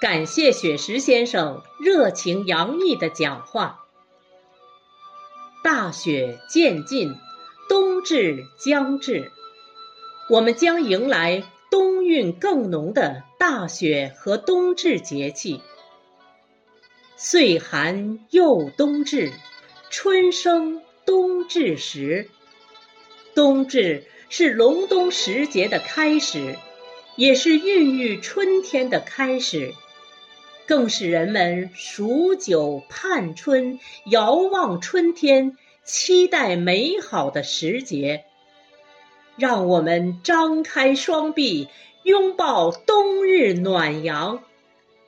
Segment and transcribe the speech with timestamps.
[0.00, 3.84] 感谢雪石先生热情洋溢的讲话。
[5.62, 7.14] 大雪渐近，
[7.68, 9.30] 冬至将至，
[10.30, 15.60] 我们将迎来冬韵更浓的大雪和冬至节气。
[17.18, 19.30] 岁寒又冬至，
[19.90, 22.30] 春生冬至时。
[23.34, 26.56] 冬至是隆冬时节的开始，
[27.16, 29.74] 也是孕育春天的开始，
[30.70, 38.24] 更是人们数九盼春、遥望春天、期待美好的时节。
[39.34, 41.66] 让我们张开双臂，
[42.04, 44.44] 拥抱冬日暖阳。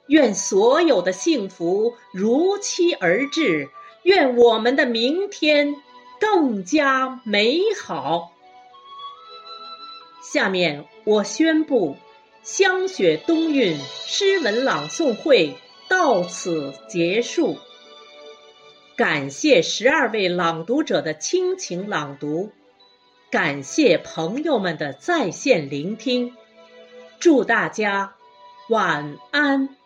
[0.09, 3.69] 愿所有的幸福如期而至，
[4.03, 5.77] 愿我们的明天
[6.19, 8.33] 更加美好。
[10.25, 11.97] 下面我宣布，
[12.42, 15.55] 香雪冬韵诗文朗诵会
[15.88, 17.58] 到此结束。
[18.97, 22.50] 感谢十二位朗读者的倾情朗读，
[23.30, 26.36] 感谢朋友们的在线聆听，
[27.20, 28.14] 祝大家
[28.69, 29.77] 晚安。